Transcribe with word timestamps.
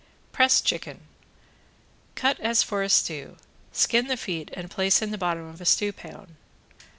~PRESSED 0.31 0.65
CHICKEN~ 0.65 1.01
Cut 2.15 2.39
as 2.39 2.63
for 2.63 2.81
a 2.81 2.89
stew. 2.89 3.37
Skin 3.71 4.07
the 4.07 4.17
feet 4.17 4.49
and 4.53 4.71
place 4.71 4.99
in 4.99 5.11
the 5.11 5.15
bottom 5.19 5.45
of 5.47 5.61
a 5.61 5.65
stew 5.65 5.93
pan. 5.93 6.37